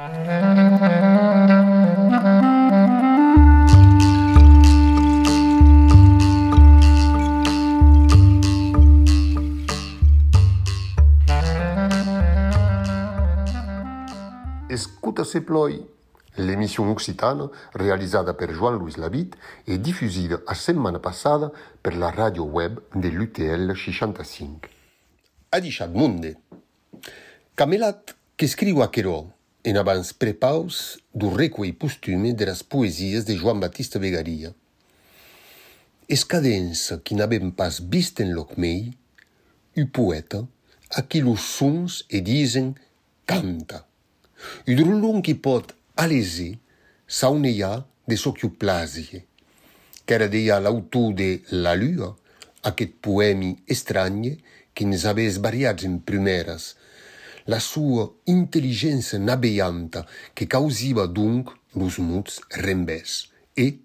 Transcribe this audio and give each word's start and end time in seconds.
Escuta 0.00 0.08
se 15.24 15.40
ploi, 15.40 15.70
l'émission 16.38 16.90
occitane 16.90 17.50
réalisée 17.74 18.18
par 18.38 18.50
Joan-Louis 18.50 18.94
Labitte 18.96 19.36
et 19.66 19.76
diffusée 19.76 20.28
la 20.28 20.54
semaine 20.54 20.98
passée 20.98 21.28
par 21.82 21.94
la 21.94 22.10
radio 22.10 22.44
web 22.44 22.80
de 22.94 23.08
l'UTL 23.08 23.76
65. 23.76 24.70
Ha 25.52 25.60
diciat. 25.60 25.90
Camelat 27.54 28.16
che 28.34 28.46
scriu 28.46 28.80
a 28.80 28.88
Cherò, 28.88 29.26
en 29.62 29.76
abans 29.76 30.12
prepaus 30.16 30.98
du 31.12 31.28
recuei 31.28 31.72
postume 31.72 32.32
de 32.32 32.46
las 32.48 32.62
poesies 32.62 33.26
de 33.28 33.36
Joan 33.36 33.60
Battista 33.60 33.98
Vegaria. 33.98 34.54
Escadença 36.08 36.98
qui 37.04 37.14
n'abem 37.14 37.52
pas 37.52 37.80
vist 37.80 38.20
en 38.20 38.32
loc 38.32 38.56
mei, 38.56 38.90
u 39.76 39.86
poeta, 39.86 40.40
a 40.90 41.02
qui 41.02 41.20
los 41.20 41.44
sons 41.58 42.00
e 42.08 42.22
disen 42.24 42.72
canta. 43.28 43.84
U 44.66 44.74
drulon 44.74 45.20
qui 45.22 45.36
pot 45.36 45.74
alesi 46.00 46.54
sauneia 47.06 47.84
de 48.08 48.16
so 48.16 48.32
chiu 48.32 48.56
plasie, 48.56 49.26
qu'era 50.08 50.26
deia 50.32 50.58
l'autor 50.58 51.12
de 51.14 51.30
La 51.52 51.76
Lua, 51.76 52.14
aquest 52.64 52.96
poemi 53.04 53.54
estragne 53.68 54.38
que 54.74 54.88
ens 54.88 55.04
aves 55.06 55.38
variats 55.38 55.84
en 55.84 56.00
primeras, 56.00 56.74
la 57.44 57.58
sua 57.58 58.10
intelligenza 58.24 59.18
nabeianta 59.18 60.06
che 60.32 60.46
causiva 60.46 61.06
donc 61.06 61.52
los 61.72 61.98
muts 61.98 62.40
rembès 62.48 63.28
e, 63.54 63.78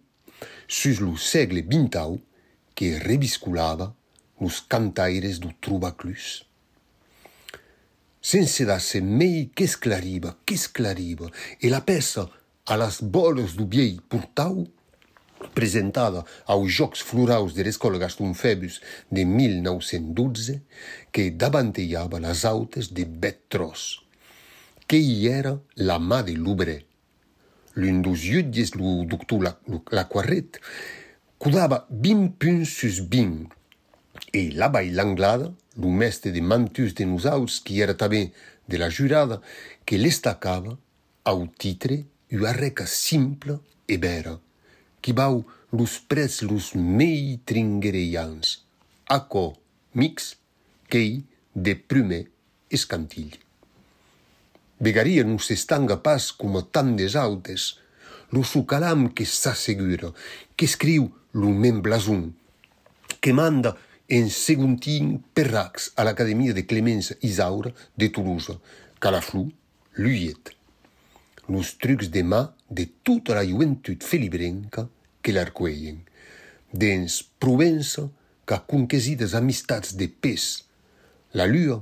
sus 0.68 1.00
lo 1.00 1.16
segle 1.16 1.66
XX, 1.66 2.20
che 2.74 3.00
rebisculava 3.00 3.94
los 4.40 4.66
cantaires 4.68 5.40
du 5.40 5.54
Trubaclus. 5.60 6.46
Sense 8.20 8.66
dasse 8.66 9.02
mei 9.02 9.52
che 9.54 9.68
sclariva, 9.68 10.40
che 10.44 10.58
sclariva, 10.58 11.30
e 11.58 11.70
la 11.70 11.82
peça 11.82 12.30
a 12.64 12.76
las 12.76 13.02
boles 13.02 13.54
du 13.56 13.68
viei 13.68 14.02
portau, 14.06 14.66
presentada 15.56 16.24
aos 16.46 16.70
Jocs 16.78 17.02
Floraus 17.02 17.56
de 17.56 17.64
l'Escola 17.66 17.98
Gaston 17.98 18.36
Febus 18.36 18.82
de 19.10 19.26
1912, 19.26 20.60
que 21.12 21.32
davanteiava 21.32 22.20
las 22.20 22.46
autes 22.46 22.92
de 22.94 23.06
Betros, 23.06 24.04
que 24.86 25.00
hi 25.00 25.28
era 25.32 25.56
la 25.76 25.98
mà 25.98 26.22
de 26.28 26.36
Loubret. 26.38 26.86
L'un 27.76 28.04
dos 28.04 28.22
jutges, 28.22 28.76
lo 28.76 29.04
doctor 29.04 29.42
Laquarret, 29.92 30.62
cudava 31.42 31.86
20 31.90 32.38
punts 32.40 32.78
sus 32.80 33.02
20, 33.02 33.50
e 34.32 34.52
la 34.56 34.72
l'anglada, 34.72 35.54
lo 35.76 35.90
mestre 35.90 36.32
de 36.32 36.42
Mantus 36.42 36.94
de 36.94 37.06
Nusaus, 37.06 37.60
qui 37.60 37.82
era 37.82 37.94
també 37.94 38.32
de 38.68 38.78
la 38.78 38.90
jurada, 38.90 39.42
que 39.86 39.98
l'estacava 39.98 40.78
au 41.24 41.48
titre 41.48 42.06
una 42.32 42.52
reca 42.52 42.86
simple 42.86 43.60
e 43.88 43.98
vera, 43.98 44.40
qui 45.06 45.14
bau 45.14 45.46
los 45.70 46.00
prets 46.10 46.42
los 46.42 46.74
mei 46.74 47.38
tringuereians, 47.46 48.66
aco 49.06 49.54
mix, 49.94 50.34
quei 50.90 51.22
de 51.54 51.76
prume 51.78 52.24
escantilli. 52.74 53.38
Vegaria 54.82 55.22
non 55.24 55.38
s'estanga 55.38 56.00
pas 56.02 56.32
como 56.34 56.64
tan 56.74 56.96
des 56.98 57.14
autes, 57.14 57.78
lo 58.34 58.42
sucalam 58.42 59.14
que 59.14 59.30
s'assegura, 59.30 60.10
que 60.58 60.66
escriu 60.66 61.06
lo 61.38 61.54
men 61.54 61.84
blason, 61.86 62.34
que 63.22 63.32
manda 63.32 63.76
en 64.10 64.34
seguntin 64.34 65.22
perrax 65.38 65.92
a 66.02 66.02
l'Academia 66.02 66.58
de 66.58 66.66
Clemença 66.66 67.14
Isaura 67.22 67.70
de 67.94 68.10
Toulouse, 68.10 68.58
Calaflou, 68.98 69.54
Luyet. 70.02 70.50
Los 71.46 71.78
trucs 71.78 72.10
de 72.10 72.26
mà 72.26 72.42
de 72.66 72.90
tota 73.06 73.38
la 73.38 73.46
juventud 73.46 74.02
felibrenca 74.02 74.90
que 75.26 75.34
l'arcueien, 75.34 75.98
dens 76.70 77.24
Provença 77.42 78.06
qu'a 78.46 78.62
conquesides 78.70 79.34
amistats 79.34 79.96
de 79.98 80.06
pes, 80.08 80.46
la 81.34 81.48
lua, 81.50 81.80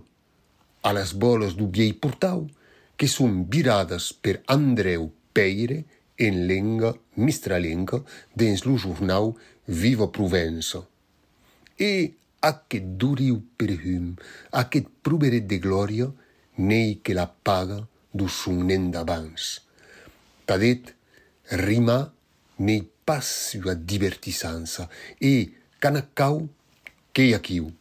a 0.87 0.93
las 0.95 1.11
boles 1.13 1.57
du 1.59 1.67
viei 1.67 1.91
portau, 1.93 2.47
que 2.95 3.07
son 3.07 3.43
virades 3.51 4.13
per 4.23 4.39
Andreu 4.47 5.09
Peire 5.35 5.83
en 6.17 6.43
lenga 6.47 6.93
mistralenca 7.15 7.99
dins 8.35 8.63
lo 8.67 8.77
jornau 8.77 9.33
Viva 9.67 10.07
Provença. 10.11 10.83
E 11.79 12.13
aquest 12.43 12.95
duriu 13.01 13.41
perfum, 13.57 14.13
aquest 14.63 14.87
proveret 15.03 15.47
de 15.49 15.59
glòria, 15.63 16.09
nei 16.57 16.99
que 17.03 17.15
la 17.17 17.27
paga 17.27 17.81
du 18.13 18.27
son 18.29 18.61
nen 18.69 18.91
d'abans. 18.93 19.57
Tadet, 20.45 20.93
rima 21.59 21.97
nei 22.59 22.83
pas 23.05 23.25
sua 23.25 23.75
divertissança 23.75 24.89
e 25.21 25.53
canacau 25.79 26.49
que 27.13 27.33
aquiu. 27.33 27.71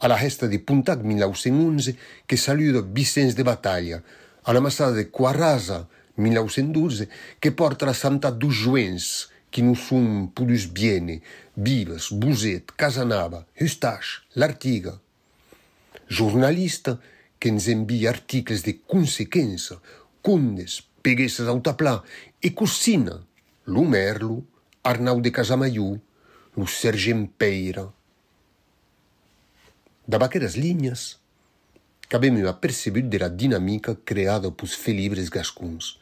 A 0.00 0.08
la 0.08 0.16
resta 0.16 0.48
de 0.48 0.58
Puntac 0.58 1.02
1911 1.02 1.96
que 2.26 2.36
saluda 2.36 2.82
Vicens 2.82 3.34
de 3.34 3.42
Batalha, 3.42 4.02
a 4.44 4.52
la 4.52 4.60
massada 4.60 4.92
de 4.92 5.08
Quarasa 5.10 5.88
1912 6.16 7.08
que 7.40 7.50
porta 7.52 7.86
la 7.86 7.94
santa 7.94 8.30
dos 8.30 8.54
joens 8.54 9.30
que 9.52 9.60
non 9.60 9.76
son 9.76 10.32
pudus 10.32 10.64
biene, 10.64 11.20
Vives, 11.54 12.08
Buzet, 12.10 12.72
Casanava, 12.72 13.44
Eustache, 13.54 14.24
L'Artiga. 14.34 14.96
Jornalista 16.08 16.98
que 17.38 17.50
ens 17.52 17.68
envia 17.68 18.08
articles 18.08 18.62
de 18.64 18.72
consequença, 18.88 19.76
condes, 20.22 20.80
peguesses 21.02 21.46
autaplà 21.46 22.00
e 22.40 22.50
cocina, 22.50 23.20
Lu 23.64 23.84
Merlo, 23.84 24.44
Arnaldo 24.82 25.22
de 25.22 25.30
Casamaiú, 25.30 26.00
Sergem 26.52 26.66
Sergempeira. 26.66 27.92
Da 30.06 30.16
aquelas 30.16 30.56
linhas, 30.56 31.20
cabe-me 32.08 32.42
perceber 32.54 33.02
da 33.02 33.28
dinâmica 33.28 33.94
criada 34.04 34.50
pelos 34.50 34.74
felibres 34.74 35.28
gascuns, 35.28 36.00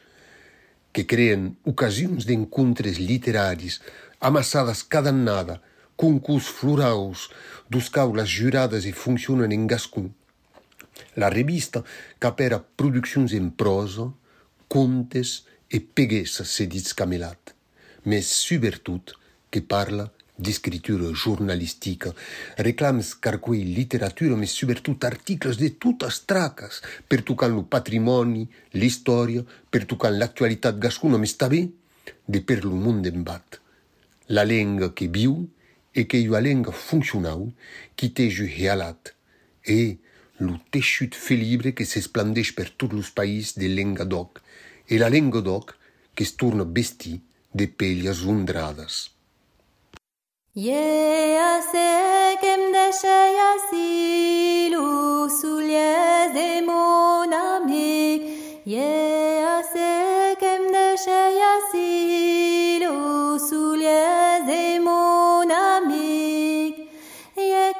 que 0.91 1.03
criam 1.03 1.55
ocasiões 1.63 2.25
de 2.25 2.33
encontros 2.33 2.97
literários 2.97 3.79
amassadas 4.19 4.81
cada 4.81 5.11
nada, 5.11 5.61
concursos 5.95 6.49
florais, 6.49 7.29
dos 7.69 7.87
caulas 7.89 8.27
juradas 8.27 8.85
e 8.85 8.91
funcionam 8.91 9.45
em 9.51 9.67
gascun. 9.67 10.09
La 11.15 11.29
revista 11.29 11.85
capera 12.19 12.57
produções 12.75 13.33
em 13.33 13.51
prosa, 13.51 14.11
contes 14.67 15.45
e 15.71 15.79
peguèssa 15.79 16.43
se 16.43 16.67
dits 16.67 16.93
camelat, 16.93 17.55
mais 18.03 18.27
subertut 18.27 19.15
que 19.49 19.61
parla 19.61 20.11
d'escritura 20.41 21.13
jornalistica, 21.13 22.13
reclams 22.57 23.13
carcuei 23.15 23.63
literatura, 23.63 24.35
mais 24.35 24.51
subertut 24.51 25.05
articles 25.05 25.57
de 25.57 25.69
totas 25.69 26.25
tracas, 26.25 26.81
per 27.07 27.21
tocant 27.21 27.53
lo 27.55 27.63
patrimoni, 27.63 28.47
l'història, 28.73 29.45
per 29.69 29.85
tocant 29.85 30.17
l'actualitat 30.17 30.79
gascuna, 30.81 31.21
mais 31.21 31.37
tabé 31.37 31.67
de 32.27 32.41
per 32.41 32.63
lo 32.65 32.75
mond 32.75 33.05
en 33.07 33.23
bat. 33.23 33.61
La 34.33 34.43
lenga 34.43 34.91
que 34.97 35.07
viu 35.07 35.45
e 35.93 36.07
que 36.09 36.19
iua 36.19 36.41
lenga 36.41 36.71
funcionau, 36.71 37.51
qui 37.95 38.09
te 38.15 38.27
ju 38.31 38.47
realat, 38.49 39.13
e 39.61 39.99
lo 40.41 40.57
teixut 40.73 41.13
felibre 41.13 41.75
que 41.77 41.85
s'esplandeix 41.85 42.55
per 42.57 42.71
tot 42.73 42.95
los 42.97 43.11
païs 43.13 43.53
de 43.59 43.69
lenga 43.69 44.07
d'oc, 44.09 44.41
e 44.91 44.97
la 44.97 45.07
lengodoc 45.07 45.77
che 46.13 46.25
sturno 46.25 46.65
besti 46.65 47.13
de 47.49 47.65
pelhas 47.69 48.23
rondradas. 48.25 48.95
Yea 50.53 51.51
se 51.71 51.91
kem 52.41 52.61
de 52.75 52.87
sheya 52.99 53.51
silu 53.69 55.29
suliez 55.39 56.33
de 56.37 56.51
mon 56.67 57.31
amik. 57.31 58.21
Yea 58.65 59.55
se 59.71 60.35
kem 60.41 60.63
de 60.75 60.87
sheya 61.03 61.53
silu 61.71 62.97
suliez 63.47 64.43
de 64.49 64.65
mon 64.85 65.49
amik. 65.49 66.75
Yea 67.37 67.71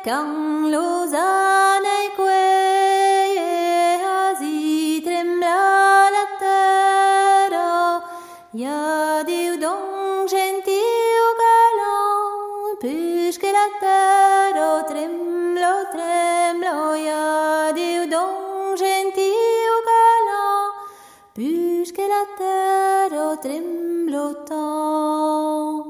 dieu 9.31 9.57
donc 9.57 10.27
gentil 10.27 11.23
galant, 11.41 12.75
puisque 12.81 13.49
la 13.57 13.67
terre 13.79 14.59
oh, 14.69 14.81
tremblo, 14.89 15.73
tremblo, 15.93 16.79
ya 17.07 17.71
dieu 17.73 18.03
donc 18.07 18.77
gentil 18.77 19.71
galant, 19.89 20.67
puisque 21.33 22.03
la 22.13 22.23
terre 22.37 22.81
tremble, 23.11 23.19
oh, 23.19 23.35
tremblo 23.41 24.33
tant. 24.47 25.85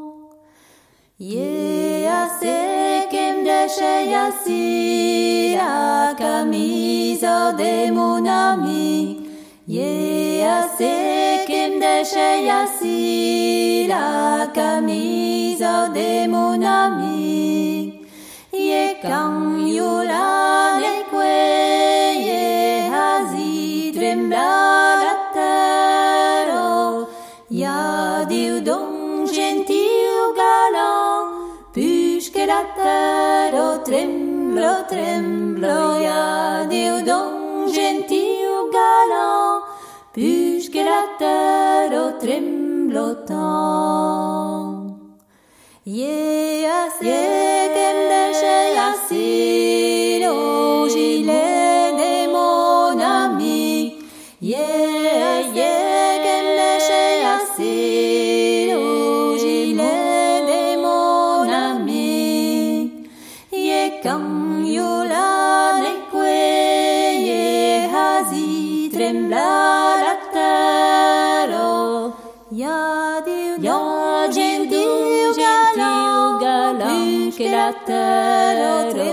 Yea 1.19 2.27
sekem 2.39 3.43
deshe 3.43 3.93
yasira 4.13 5.73
camisa 6.17 7.53
de 7.53 7.91
mon 7.91 8.25
ami, 8.25 9.20
Yeasekim 9.71 11.71
desheyasi 11.79 13.87
la 13.87 14.51
camisa 14.53 15.87
de 15.95 16.27
mon 16.27 16.61
ami. 16.61 18.03
Ye 18.51 18.99
kan 19.01 19.55
yula 19.75 20.27
nekwe 20.83 21.35
ye 22.27 22.43
hazi 22.91 23.93
trembla 23.95 24.51
terra. 25.35 26.67
Ya 27.49 28.25
diu 28.27 28.59
don 28.59 29.25
gentil 29.25 30.35
galan, 30.39 31.23
puisque 31.73 32.43
la 32.51 32.61
terra 32.75 33.67
tremblo 33.87 34.73
tremblo 34.91 35.79
ya 36.07 36.23
diu 36.67 36.99
don 37.07 37.71
gentil 37.71 38.20
claro 41.91 42.17
tremblotant. 42.19 43.91
Ja, 72.53 73.21
du, 73.25 73.63
ja, 73.63 74.27
gentil 74.27 75.33
galant, 76.41 77.33
skratter 77.33 78.55
och 78.75 78.93
du, 78.95 79.11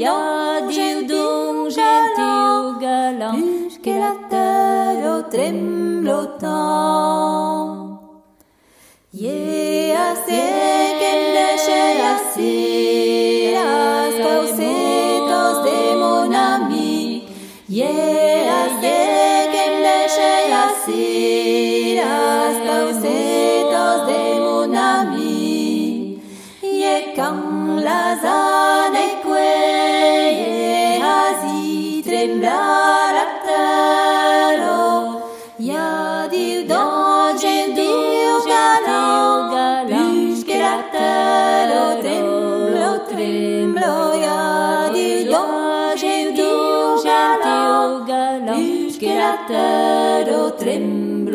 ja, 0.00 0.60
du, 0.70 1.06
dum, 1.06 1.70
gentil 1.70 2.80
galant, 2.80 3.72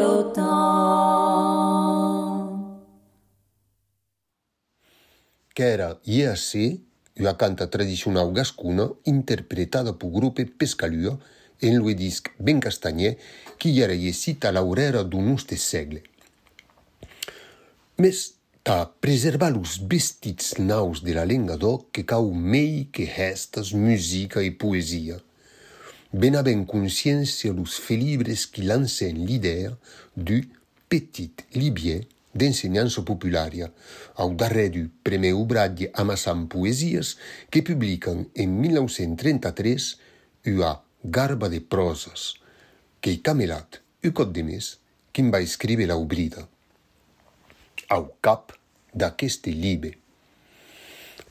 flottant. 0.03 0.43
Qu'era 5.53 5.99
IAC, 6.05 6.79
una 7.19 7.35
canta 7.37 7.67
tradicional 7.67 8.31
gascuna 8.33 8.89
interpretada 9.05 9.93
po 9.93 10.09
grupo 10.09 10.43
Pescalua 10.57 11.19
en 11.61 11.77
lo 11.77 11.93
disc 11.93 12.29
ben 12.39 12.59
castagner 12.59 13.17
qui 13.57 13.79
era 13.79 13.95
cita 14.11 14.49
a 14.49 14.51
l'aurèra 14.51 15.03
d'un 15.03 15.31
uste 15.31 15.55
segle. 15.55 16.01
Mes 17.97 18.33
ta 18.63 18.89
preservar 18.99 19.51
los 19.51 19.77
vestits 19.87 20.57
naus 20.57 21.03
de 21.03 21.13
la 21.13 21.25
lenga 21.25 21.55
d'oc 21.57 21.91
que 21.91 22.03
cau 22.03 22.33
mei 22.33 22.89
que 22.91 23.05
restas, 23.05 23.73
musica 23.73 24.41
e 24.41 24.51
poesia– 24.51 25.21
Ben 26.13 26.35
aven 26.37 26.61
consciència 26.69 27.53
los 27.57 27.79
felibres 27.81 28.45
qui 28.45 28.67
lancen 28.69 29.23
l'idea 29.25 29.71
du 30.13 30.43
petit 30.87 31.41
libier 31.57 32.03
d'ensenyança 32.37 33.01
populària, 33.05 33.69
au 34.21 34.33
darrer 34.37 34.69
du 34.73 34.83
primer 35.05 35.33
obratge 35.37 35.89
amassant 36.03 36.45
poesies 36.49 37.15
que 37.49 37.63
publiquen 37.65 38.27
en 38.37 38.55
1933 38.61 39.89
una 40.53 40.75
garba 41.03 41.49
de 41.49 41.61
proses, 41.61 42.33
que 43.01 43.17
camelat, 43.25 43.81
un 44.05 44.13
cot 44.13 44.29
de 44.33 44.45
més, 44.45 44.77
quin 45.13 45.33
va 45.33 45.41
escriure 45.41 45.89
la 45.89 45.97
obrida. 45.97 46.45
Au 47.89 48.09
cap 48.21 48.53
d'aqueste 48.93 49.53
libe. 49.53 49.93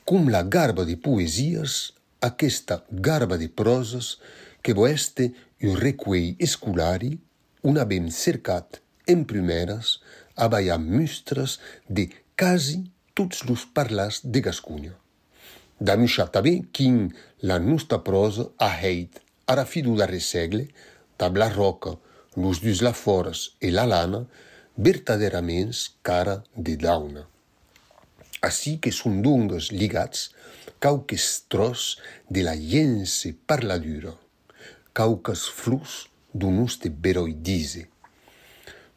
Com 0.03 0.27
la 0.31 0.43
garba 0.43 0.83
de 0.87 0.95
poesies, 0.99 1.93
aquesta 2.23 2.81
garba 2.91 3.37
de 3.39 3.49
proses 3.51 4.17
que 4.63 4.73
vo 4.73 4.87
este 4.87 5.33
un 5.61 5.75
recuell 5.77 6.35
escolari, 6.39 7.13
un 7.61 7.77
abem 7.77 8.09
cercat 8.09 8.79
en 9.05 9.25
primeres 9.29 9.99
a 10.35 10.47
ballar 10.47 10.79
mustres 10.79 11.59
de 11.87 12.09
quasi 12.39 12.79
tots 13.13 13.43
los 13.45 13.65
parlars 13.65 14.21
de 14.23 14.41
Gascunha. 14.41 14.95
Damuixar 15.79 16.29
també 16.31 16.55
quin 16.71 17.11
la 17.43 17.59
nostra 17.59 17.99
prosa 18.07 18.47
ha 18.57 18.71
heit 18.79 19.19
ara 19.51 19.65
fi 19.67 19.83
du 19.83 19.97
darrer 19.99 20.21
segle, 20.23 20.67
tabla 21.17 21.49
roca, 21.51 21.97
los 22.35 22.61
dus 22.63 22.81
la 22.81 22.93
foras 22.93 23.51
e 23.59 23.69
la 23.71 23.85
lana, 23.85 24.23
verdaderaments 24.75 25.99
cara 26.01 26.41
de 26.55 26.77
dauna. 26.77 27.27
Així 28.41 28.77
que 28.81 28.91
són 28.91 29.21
dungues 29.21 29.69
ligats 29.71 30.31
cauques 30.83 31.27
tros 31.51 31.99
de 32.27 32.43
la 32.47 32.55
llense 32.55 33.35
parladura, 33.47 34.15
cauques 34.93 35.49
flux 35.49 36.09
d'un 36.33 36.59
uste 36.61 36.89
beroi 36.89 37.33
dise. 37.33 37.87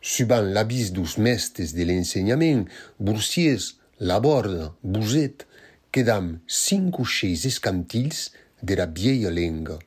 Subant 0.00 0.43
l'abis 0.43 0.93
dos 0.93 1.17
mestres 1.19 1.75
de 1.75 1.85
l'ensenyament, 1.85 2.67
Bursiers, 3.00 3.75
Laborda, 3.99 4.75
Buset, 4.85 5.47
quedam 5.91 6.37
cinc 6.47 7.00
o 7.00 7.07
seis 7.09 7.47
escantills 7.49 8.31
de 8.62 8.76
la 8.76 8.87
vieia 8.87 9.31
lenga. 9.31 9.79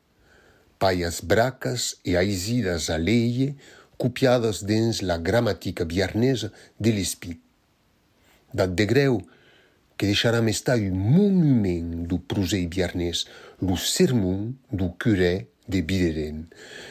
Paias 0.80 1.22
bracas 1.22 1.96
e 2.04 2.18
aisidas 2.18 2.90
a 2.90 2.98
leie, 2.98 3.56
copiadas 3.98 4.64
dins 4.64 5.04
la 5.04 5.18
gramatica 5.18 5.86
viarnesa 5.86 6.52
de 6.80 6.92
l'espí. 6.96 7.38
Dat 8.54 8.74
de 8.74 8.86
greu, 8.86 9.22
que 10.00 10.08
deixaram 10.08 10.48
estar 10.48 10.80
un 10.80 10.96
monument 10.96 12.08
do 12.08 12.18
prosei 12.18 12.66
viarnès, 12.66 13.28
lo 13.62 13.76
sermon 13.78 14.56
do 14.72 14.90
curé 14.96 15.49
de 15.70 15.82
Bideren. 15.86 16.50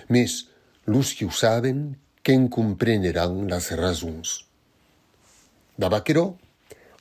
Mes, 0.08 0.49
los 0.87 1.12
que 1.14 1.26
ho 1.26 1.32
saben, 1.35 1.99
quen 2.23 2.49
comprenderán 2.49 3.49
las 3.50 3.73
razons. 3.76 4.44
Dabaquerò, 5.78 6.37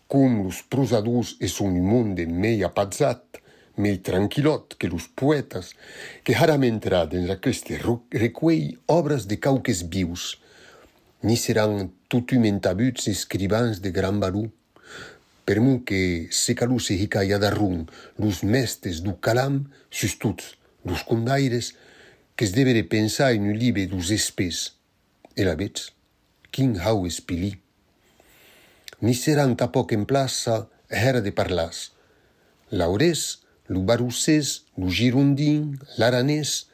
com 0.07 0.43
los 0.46 0.63
prosadors 0.63 1.36
es 1.39 1.60
un 1.62 1.79
monde 1.84 2.25
mei 2.25 2.63
apazzat, 2.63 3.41
mei 3.77 3.98
tranquillot 4.00 4.75
que 4.79 4.88
los 4.88 5.07
poetas, 5.07 5.74
que 6.24 6.36
haram 6.36 6.63
entrat 6.63 7.13
en 7.13 7.29
aquest 7.34 7.69
recuell 8.12 8.77
obres 8.88 9.27
de 9.27 9.38
cauques 9.39 9.84
vius, 9.89 10.38
ni 11.22 11.38
seran 11.38 11.91
tutumentabuts 12.07 13.10
escrivans 13.12 13.81
de 13.81 13.91
gran 13.91 14.22
barú, 14.22 14.48
per 15.48 15.62
mu 15.63 15.79
que 15.88 16.27
se 16.31 16.55
calus 16.55 16.89
e 16.91 16.98
hicaya 17.00 17.39
darrun, 17.39 17.86
los 18.19 18.43
mestres 18.43 19.00
du 19.03 19.15
calam, 19.19 19.65
sus 19.89 20.17
tuts, 20.19 20.57
los 20.88 21.03
condaires 21.03 21.74
qu'es 22.36 22.51
devere 22.51 22.84
pensar 22.84 23.34
en 23.34 23.44
un 23.51 23.58
libre 23.58 23.86
dos 23.88 24.12
espès. 24.12 24.74
E 25.38 25.44
la 25.46 25.56
vetz 25.56 25.91
quin 26.51 26.77
hau 26.82 27.06
espili 27.06 27.51
ni 29.06 29.13
seran 29.13 29.53
tapoc 29.60 29.94
en 29.94 30.08
plaça 30.10 30.56
èra 30.89 31.22
de 31.22 31.29
parlas 31.29 31.91
l'aurès 32.72 33.22
lo 33.70 33.84
barousès 33.89 34.63
lo 34.79 34.89
girondin 34.89 35.75
l'aranès 36.00 36.65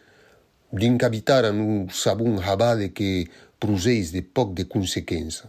din 0.72 0.98
qu'habitaran 0.98 1.60
un 1.60 1.90
sabon 1.90 2.40
jabade 2.42 2.94
que 2.94 3.28
prosèis 3.60 4.12
de 4.12 4.22
poc 4.22 4.54
de 4.54 4.64
consequença. 4.64 5.46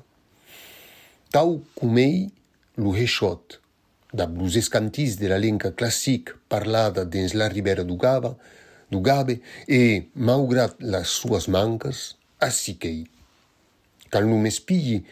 Tau 1.33 1.65
com 1.75 1.97
ei 1.99 2.31
lo 2.77 2.93
rechot 2.93 3.61
da 4.15 4.27
blos 4.31 4.55
escantis 4.55 5.17
de 5.19 5.27
la 5.33 5.39
lenca 5.43 5.73
classic 5.75 6.31
parlada 6.49 7.03
dins 7.05 7.35
la 7.35 7.49
ribera 7.51 7.83
do 7.83 7.97
Gava, 7.97 8.37
do 8.91 9.01
Gabe 9.01 9.41
e, 9.67 10.07
malgrat 10.15 10.79
las 10.79 11.09
suas 11.09 11.49
mancas, 11.49 12.15
assichei. 12.39 13.03
Cal 14.09 14.27
non 14.31 14.41
m'espigli 14.41 15.03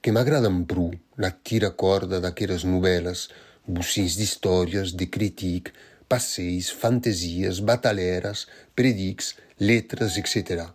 che 0.00 0.10
m'agradan 0.10 0.64
pru 0.64 0.88
la 1.20 1.30
tira 1.30 1.70
corda 1.82 2.16
d'aqueras 2.24 2.64
novelas, 2.64 3.28
bussins 3.66 4.16
d'historias, 4.16 4.94
de 4.96 5.06
critic, 5.14 5.72
passeis, 6.08 6.70
fantasias, 6.70 7.60
bataleras, 7.60 8.46
predics, 8.74 9.34
letras, 9.58 10.16
etc. 10.16 10.70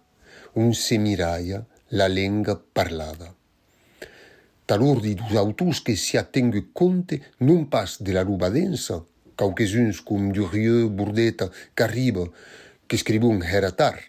Un 0.54 0.74
semiraia 0.76 1.66
la 1.90 2.08
lenga 2.08 2.60
parlada. 2.60 3.41
Talordi 4.72 5.16
dos 5.16 5.36
autors 5.36 5.82
que 5.82 5.98
si 5.98 6.16
attengue 6.16 6.72
conte 6.72 7.20
non 7.44 7.66
pas 7.68 8.00
de 8.00 8.14
la 8.16 8.24
ruba 8.24 8.48
densa, 8.48 9.02
quauquesuns 9.36 10.00
com 10.00 10.32
Durieux, 10.32 10.88
Burdeta, 10.88 11.52
Carriba, 11.76 12.32
que 12.88 12.96
escribun 12.96 13.44
heratar, 13.44 14.00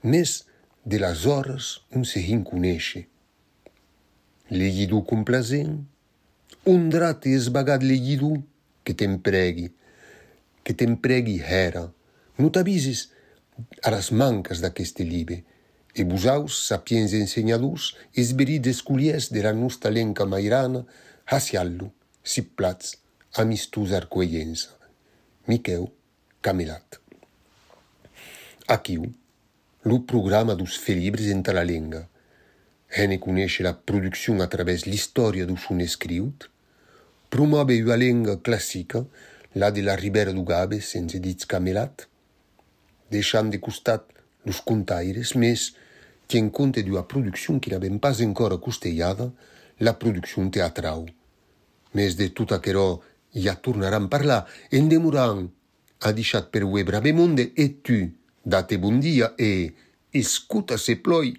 mes 0.00 0.48
de 0.88 0.98
las 0.98 1.26
horas 1.26 1.84
un 1.92 2.08
se 2.08 2.24
rinconesce. 2.24 3.04
Legidu 4.48 5.04
complacent, 5.04 5.84
un 6.64 6.88
drat 6.88 7.28
esbagat 7.28 7.84
legidu 7.84 8.40
que 8.88 8.96
t'empregui, 8.96 9.68
que 10.64 10.72
t'empregui 10.72 11.36
hera, 11.44 11.84
non 12.40 12.48
t'avisis 12.48 13.10
a 13.84 13.92
las 13.92 14.08
mancas 14.08 14.64
d'aqueste 14.64 15.04
libe, 15.04 15.44
e 15.98 16.04
busaus, 16.04 16.66
sapiens 16.68 17.12
ensenyadors, 17.12 17.94
esberits 18.14 18.68
esculiers 18.68 19.30
de 19.32 19.42
la 19.42 19.52
nostra 19.52 19.90
lenca 19.90 20.24
mairana, 20.26 20.84
hasiallo, 21.26 21.92
si 22.22 22.42
plats, 22.42 22.98
amistus 23.34 23.92
arcoeiensa. 23.92 24.76
Miqueu, 25.46 25.90
Camelat. 26.40 27.00
Aquiu, 28.68 29.08
lo 29.84 30.02
programa 30.04 30.54
dos 30.54 30.76
felibres 30.76 31.26
entra 31.32 31.54
la 31.54 31.64
lenga. 31.64 32.08
Hene 32.88 33.18
conesce 33.18 33.62
la 33.62 33.74
produzione 33.74 34.42
attraverso 34.42 34.88
l'istoria 34.88 35.46
dos 35.46 35.68
un 35.70 35.80
escriut, 35.80 36.50
promuove 37.28 37.80
una 37.82 37.96
lenga 37.96 38.40
classica, 38.40 39.04
la 39.54 39.70
de 39.70 39.82
la 39.82 39.96
Ribera 39.96 40.32
du 40.32 40.44
Gabe, 40.44 40.80
senza 40.80 41.18
dits 41.18 41.46
Camelat, 41.46 42.06
deixant 43.10 43.50
de 43.50 43.58
costat 43.58 44.04
los 44.44 44.60
contaires, 44.60 45.34
mes 45.34 45.74
qu'en 46.28 46.50
compte 46.50 46.78
d'ua 46.78 47.08
produccion 47.08 47.58
qui 47.58 47.70
n'avèm 47.70 47.98
pas 47.98 48.22
encore 48.22 48.60
costellada, 48.60 49.32
la 49.80 49.94
produccion 49.94 50.50
te 50.50 50.60
atrau. 50.60 51.06
Mes 51.94 52.14
de 52.16 52.28
tout 52.28 52.52
aquerò 52.52 53.00
ja 53.32 53.54
tornaran 53.56 54.08
parlar 54.08 54.44
en 54.70 54.88
demorant 54.88 55.48
a 56.00 56.12
deixat 56.12 56.50
per 56.52 56.64
webra 56.64 57.00
memonde 57.00 57.52
e 57.56 57.68
tu 57.82 58.12
date 58.44 58.78
bon 58.78 59.00
dia 59.00 59.32
e 59.38 59.72
escuta 60.12 60.76
se 60.76 60.96
ploi. 60.96 61.32